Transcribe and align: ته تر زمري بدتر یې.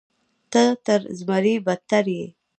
ته 0.51 0.63
تر 0.85 1.01
زمري 1.19 1.55
بدتر 1.65 2.05
یې. 2.17 2.25